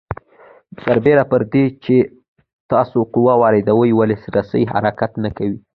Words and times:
سربېره 0.83 1.23
پر 1.31 1.41
دې 1.51 1.65
چې 1.83 1.95
تاسو 2.71 2.99
قوه 3.13 3.33
واردوئ 3.41 3.91
ولې 3.95 4.15
رسۍ 4.35 4.63
حرکت 4.73 5.11
نه 5.23 5.29
کوي؟ 5.37 5.57